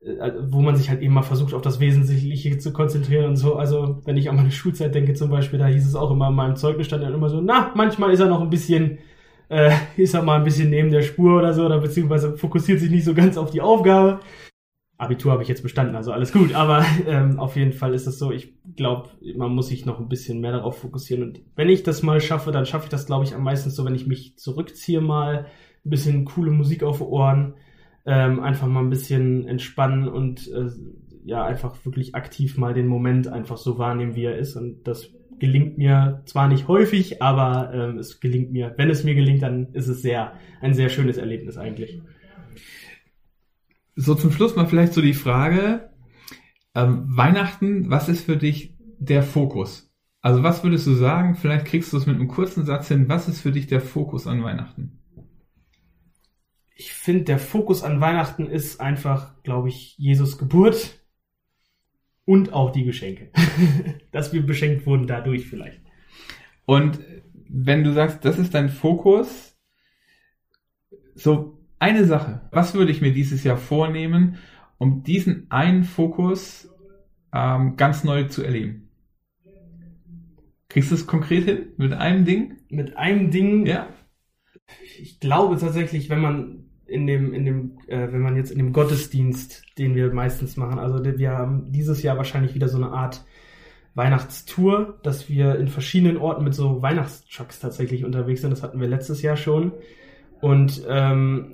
äh, 0.03 0.31
wo 0.47 0.61
man 0.61 0.75
sich 0.75 0.89
halt 0.89 1.01
eben 1.01 1.13
mal 1.13 1.21
versucht, 1.21 1.53
auf 1.53 1.61
das 1.61 1.79
Wesentliche 1.79 2.57
zu 2.57 2.73
konzentrieren 2.73 3.25
und 3.25 3.35
so. 3.35 3.55
Also, 3.55 4.01
wenn 4.05 4.17
ich 4.17 4.29
an 4.29 4.35
meine 4.35 4.51
Schulzeit 4.51 4.95
denke 4.95 5.13
zum 5.13 5.29
Beispiel, 5.29 5.59
da 5.59 5.67
hieß 5.67 5.85
es 5.85 5.95
auch 5.95 6.09
immer 6.09 6.29
in 6.29 6.33
meinem 6.35 6.55
Zeugnis 6.55 6.87
stand 6.87 7.03
dann 7.03 7.13
immer 7.13 7.29
so, 7.29 7.39
na, 7.39 7.71
manchmal 7.75 8.11
ist 8.11 8.19
er 8.19 8.27
noch 8.27 8.41
ein 8.41 8.49
bisschen, 8.49 8.97
äh, 9.49 9.71
ist 9.97 10.15
er 10.15 10.23
mal 10.23 10.37
ein 10.37 10.43
bisschen 10.43 10.71
neben 10.71 10.89
der 10.89 11.03
Spur 11.03 11.37
oder 11.37 11.53
so, 11.53 11.65
oder 11.65 11.79
beziehungsweise 11.79 12.35
fokussiert 12.35 12.79
sich 12.79 12.89
nicht 12.89 13.05
so 13.05 13.13
ganz 13.13 13.37
auf 13.37 13.51
die 13.51 13.61
Aufgabe. 13.61 14.19
Abitur 15.01 15.31
habe 15.31 15.43
ich 15.43 15.49
jetzt 15.49 15.63
bestanden, 15.63 15.95
also 15.95 16.11
alles 16.11 16.31
gut, 16.31 16.53
aber 16.53 16.85
ähm, 17.07 17.39
auf 17.39 17.55
jeden 17.55 17.73
Fall 17.73 17.93
ist 17.93 18.07
es 18.07 18.19
so, 18.19 18.31
ich 18.31 18.53
glaube, 18.75 19.09
man 19.35 19.53
muss 19.53 19.67
sich 19.67 19.85
noch 19.85 19.99
ein 19.99 20.09
bisschen 20.09 20.39
mehr 20.41 20.51
darauf 20.51 20.79
fokussieren 20.79 21.23
und 21.23 21.41
wenn 21.55 21.69
ich 21.69 21.83
das 21.83 22.03
mal 22.03 22.21
schaffe, 22.21 22.51
dann 22.51 22.65
schaffe 22.65 22.85
ich 22.85 22.91
das, 22.91 23.07
glaube 23.07 23.25
ich, 23.25 23.33
am 23.33 23.43
meisten 23.43 23.69
so, 23.69 23.83
wenn 23.85 23.95
ich 23.95 24.07
mich 24.07 24.37
zurückziehe 24.37 25.01
mal, 25.01 25.47
ein 25.83 25.89
bisschen 25.89 26.25
coole 26.25 26.51
Musik 26.51 26.83
auf 26.83 27.01
Ohren, 27.01 27.55
ähm, 28.05 28.39
einfach 28.39 28.67
mal 28.67 28.81
ein 28.81 28.89
bisschen 28.89 29.47
entspannen 29.47 30.07
und 30.07 30.47
äh, 30.51 30.69
ja, 31.23 31.43
einfach 31.43 31.85
wirklich 31.85 32.15
aktiv 32.15 32.57
mal 32.57 32.73
den 32.73 32.87
Moment 32.87 33.27
einfach 33.27 33.57
so 33.57 33.77
wahrnehmen, 33.77 34.15
wie 34.15 34.25
er 34.25 34.37
ist. 34.37 34.55
Und 34.55 34.87
das 34.87 35.11
gelingt 35.39 35.77
mir 35.77 36.21
zwar 36.25 36.47
nicht 36.47 36.67
häufig, 36.67 37.21
aber 37.21 37.71
ähm, 37.73 37.97
es 37.97 38.19
gelingt 38.19 38.51
mir. 38.51 38.73
Wenn 38.77 38.89
es 38.89 39.03
mir 39.03 39.15
gelingt, 39.15 39.43
dann 39.43 39.73
ist 39.73 39.87
es 39.87 40.01
sehr, 40.01 40.33
ein 40.61 40.73
sehr 40.73 40.89
schönes 40.89 41.17
Erlebnis 41.17 41.57
eigentlich. 41.57 42.01
So 43.95 44.15
zum 44.15 44.31
Schluss 44.31 44.55
mal 44.55 44.67
vielleicht 44.67 44.93
so 44.93 45.01
die 45.01 45.13
Frage, 45.13 45.89
ähm, 46.75 47.05
Weihnachten, 47.07 47.89
was 47.89 48.09
ist 48.09 48.25
für 48.25 48.37
dich 48.37 48.75
der 48.99 49.23
Fokus? 49.23 49.91
Also 50.21 50.43
was 50.43 50.63
würdest 50.63 50.85
du 50.87 50.93
sagen, 50.93 51.35
vielleicht 51.35 51.65
kriegst 51.65 51.91
du 51.91 51.97
es 51.97 52.05
mit 52.05 52.15
einem 52.15 52.27
kurzen 52.27 52.65
Satz 52.65 52.87
hin, 52.87 53.09
was 53.09 53.27
ist 53.27 53.41
für 53.41 53.51
dich 53.51 53.67
der 53.67 53.81
Fokus 53.81 54.27
an 54.27 54.43
Weihnachten? 54.43 54.99
Ich 56.75 56.93
finde, 56.93 57.23
der 57.23 57.39
Fokus 57.39 57.83
an 57.83 58.01
Weihnachten 58.01 58.47
ist 58.47 58.79
einfach, 58.79 59.41
glaube 59.43 59.69
ich, 59.69 59.97
Jesus 59.97 60.37
Geburt 60.37 60.99
und 62.25 62.53
auch 62.53 62.71
die 62.71 62.85
Geschenke. 62.85 63.31
Dass 64.11 64.31
wir 64.31 64.45
beschenkt 64.45 64.85
wurden 64.85 65.07
dadurch 65.07 65.47
vielleicht. 65.47 65.81
Und 66.65 66.99
wenn 67.49 67.83
du 67.83 67.93
sagst, 67.93 68.23
das 68.23 68.37
ist 68.39 68.53
dein 68.53 68.69
Fokus, 68.69 69.57
so 71.15 71.60
eine 71.81 72.05
Sache, 72.05 72.41
was 72.51 72.73
würde 72.73 72.91
ich 72.91 73.01
mir 73.01 73.11
dieses 73.11 73.43
Jahr 73.43 73.57
vornehmen, 73.57 74.37
um 74.77 75.03
diesen 75.03 75.49
einen 75.49 75.83
Fokus 75.83 76.69
ähm, 77.33 77.75
ganz 77.75 78.03
neu 78.03 78.25
zu 78.25 78.43
erleben? 78.43 78.89
Kriegst 80.69 80.91
du 80.91 80.95
es 80.95 81.07
konkret 81.07 81.45
hin 81.45 81.67
mit 81.77 81.93
einem 81.93 82.23
Ding? 82.23 82.57
Mit 82.69 82.95
einem 82.97 83.31
Ding, 83.31 83.65
Ja. 83.65 83.87
ich 85.01 85.19
glaube 85.19 85.57
tatsächlich, 85.57 86.09
wenn 86.09 86.21
man 86.21 86.65
in 86.85 87.07
dem, 87.07 87.33
in 87.33 87.45
dem, 87.45 87.77
äh, 87.87 88.11
wenn 88.11 88.21
man 88.21 88.35
jetzt 88.35 88.51
in 88.51 88.57
dem 88.57 88.73
Gottesdienst, 88.73 89.63
den 89.77 89.95
wir 89.95 90.13
meistens 90.13 90.57
machen, 90.57 90.77
also 90.77 91.03
wir 91.03 91.31
haben 91.31 91.71
dieses 91.71 92.03
Jahr 92.03 92.17
wahrscheinlich 92.17 92.53
wieder 92.53 92.67
so 92.69 92.77
eine 92.77 92.91
Art 92.91 93.25
Weihnachtstour, 93.95 94.99
dass 95.03 95.29
wir 95.29 95.55
in 95.57 95.67
verschiedenen 95.67 96.17
Orten 96.17 96.43
mit 96.43 96.53
so 96.53 96.81
Weihnachtstrucks 96.81 97.59
tatsächlich 97.59 98.05
unterwegs 98.05 98.41
sind. 98.41 98.51
Das 98.51 98.63
hatten 98.63 98.79
wir 98.79 98.87
letztes 98.87 99.21
Jahr 99.21 99.35
schon. 99.35 99.73
Und 100.41 100.83
ähm, 100.87 101.53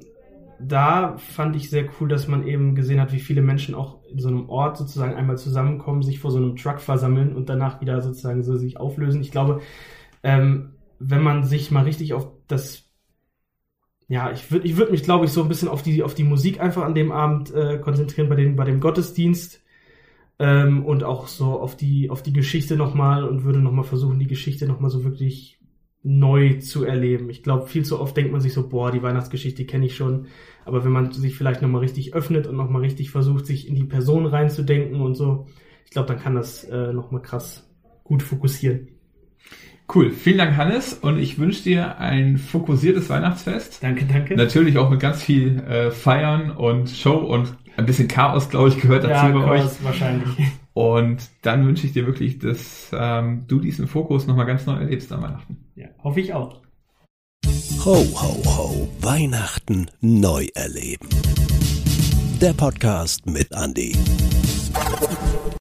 da 0.60 1.18
fand 1.18 1.56
ich 1.56 1.70
sehr 1.70 1.86
cool, 2.00 2.08
dass 2.08 2.28
man 2.28 2.48
eben 2.48 2.76
gesehen 2.76 3.00
hat, 3.00 3.14
wie 3.14 3.20
viele 3.20 3.42
Menschen 3.42 3.76
auch 3.76 4.04
in 4.12 4.20
so 4.20 4.28
einem 4.28 4.50
Ort 4.50 4.78
sozusagen 4.78 5.16
einmal 5.16 5.38
zusammenkommen, 5.38 6.02
sich 6.02 6.20
vor 6.20 6.32
so 6.32 6.38
einem 6.38 6.56
Truck 6.56 6.80
versammeln 6.80 7.36
und 7.36 7.50
danach 7.50 7.82
wieder 7.82 8.02
sozusagen 8.02 8.44
so 8.44 8.56
sich 8.58 8.78
auflösen. 8.78 9.22
Ich 9.22 9.32
glaube, 9.32 9.62
ähm, 10.24 10.74
wenn 11.00 11.22
man 11.22 11.44
sich 11.44 11.72
mal 11.72 11.84
richtig 11.84 12.14
auf 12.14 12.28
das 12.48 12.88
ja, 14.10 14.32
ich 14.32 14.52
würde 14.52 14.66
ich 14.66 14.78
würd 14.78 14.92
mich, 14.92 15.04
glaube 15.04 15.26
ich, 15.26 15.32
so 15.32 15.44
ein 15.44 15.50
bisschen 15.50 15.68
auf 15.68 15.84
die, 15.84 16.02
auf 16.02 16.14
die 16.16 16.24
Musik 16.24 16.62
einfach 16.62 16.84
an 16.84 16.96
dem 16.96 17.12
Abend 17.12 17.54
äh, 17.54 17.78
konzentrieren, 17.78 18.30
bei 18.30 18.36
dem, 18.36 18.56
bei 18.56 18.64
dem 18.64 18.80
Gottesdienst. 18.80 19.62
Ähm, 20.40 20.86
und 20.86 21.04
auch 21.04 21.28
so 21.28 21.60
auf 21.60 21.76
die, 21.76 22.10
auf 22.10 22.22
die 22.22 22.32
Geschichte 22.32 22.78
nochmal 22.78 23.24
und 23.24 23.44
würde 23.44 23.60
nochmal 23.60 23.84
versuchen, 23.84 24.20
die 24.20 24.28
Geschichte 24.28 24.68
nochmal 24.68 24.92
so 24.92 25.04
wirklich 25.04 25.57
neu 26.08 26.54
zu 26.60 26.86
erleben. 26.86 27.30
Ich 27.30 27.44
glaube, 27.44 27.68
viel 27.68 27.84
zu 27.84 28.00
oft 28.00 28.16
denkt 28.16 28.32
man 28.32 28.40
sich 28.40 28.54
so, 28.54 28.70
boah, 28.70 28.92
die 28.92 29.04
Weihnachtsgeschichte 29.04 29.66
kenne 29.66 29.86
ich 29.86 29.96
schon. 29.96 30.28
Aber 30.64 30.86
wenn 30.86 30.92
man 30.92 31.12
sich 31.12 31.36
vielleicht 31.36 31.62
nochmal 31.62 31.82
richtig 31.82 32.14
öffnet 32.14 32.48
und 32.48 32.56
nochmal 32.56 32.82
richtig 32.82 33.12
versucht, 33.12 33.46
sich 33.46 33.68
in 33.68 33.76
die 33.76 33.84
Person 33.84 34.26
reinzudenken 34.26 35.02
und 35.02 35.16
so, 35.16 35.48
ich 35.84 35.92
glaube, 35.92 36.08
dann 36.08 36.20
kann 36.20 36.36
das 36.36 36.64
äh, 36.64 36.94
nochmal 36.94 37.22
krass 37.22 37.70
gut 38.06 38.24
fokussieren. 38.24 38.88
Cool. 39.94 40.12
Vielen 40.12 40.38
Dank, 40.38 40.56
Hannes. 40.56 40.94
Und 40.94 41.18
ich 41.18 41.40
wünsche 41.40 41.64
dir 41.64 41.98
ein 42.00 42.38
fokussiertes 42.38 43.10
Weihnachtsfest. 43.10 43.84
Danke, 43.84 44.06
danke. 44.06 44.36
Natürlich 44.36 44.78
auch 44.78 44.90
mit 44.90 45.02
ganz 45.02 45.22
viel 45.22 45.60
äh, 45.60 45.92
Feiern 45.92 46.52
und 46.52 46.90
Show 46.90 47.18
und 47.18 47.54
ein 47.76 47.86
bisschen 47.86 48.08
Chaos, 48.08 48.50
glaube 48.50 48.70
ich, 48.70 48.80
gehört 48.80 49.04
dazu 49.04 49.28
ja, 49.28 49.32
bei 49.32 49.46
euch. 49.46 49.62
Kurs 49.62 49.84
wahrscheinlich. 49.84 50.30
Und 50.74 51.30
dann 51.42 51.66
wünsche 51.66 51.86
ich 51.86 51.94
dir 51.94 52.06
wirklich, 52.06 52.40
dass 52.40 52.92
ähm, 52.94 53.46
du 53.48 53.60
diesen 53.60 53.88
Fokus 53.88 54.28
nochmal 54.28 54.46
ganz 54.46 54.66
neu 54.66 54.76
erlebst 54.76 55.12
an 55.12 55.22
Weihnachten. 55.22 55.66
Ja, 55.77 55.89
hoffe 56.03 56.22
ich 56.22 56.34
auch. 56.34 56.60
Ho, 57.86 57.96
ho, 57.96 58.43
ho. 58.46 58.89
Weihnachten 59.00 59.91
neu 60.01 60.48
erleben. 60.55 61.07
Der 62.41 62.53
Podcast 62.53 63.27
mit 63.27 63.51
Andy. 63.51 63.96